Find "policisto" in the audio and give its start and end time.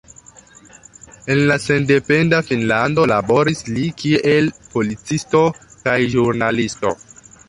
4.71-5.43